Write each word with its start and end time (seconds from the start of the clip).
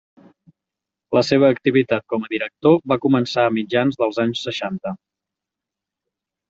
La 1.17 1.23
seva 1.27 1.49
activitat 1.55 2.05
com 2.15 2.25
a 2.27 2.31
director 2.33 2.81
va 2.93 2.99
començar 3.07 3.47
a 3.51 3.55
mitjans 3.61 4.01
dels 4.03 4.21
anys 4.27 4.45
seixanta. 4.51 4.97